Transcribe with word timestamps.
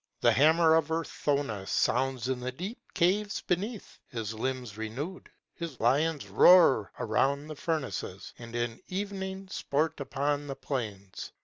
The 0.21 0.31
hammer 0.31 0.73
of 0.73 0.87
Urthona 0.89 1.67
sounds 1.67 2.27
In 2.27 2.39
the 2.39 2.51
deep 2.51 2.79
caves 2.95 3.41
beneath; 3.41 3.99
his 4.07 4.33
limbs 4.33 4.75
renew'd, 4.75 5.29
his 5.53 5.79
Lions 5.79 6.27
roar 6.27 6.91
Around 6.97 7.45
the 7.45 7.55
Furnaces 7.55 8.33
and 8.39 8.55
in 8.55 8.81
evening 8.87 9.47
sport 9.49 9.99
upon 9.99 10.47
the 10.47 10.55
plains. 10.55 11.31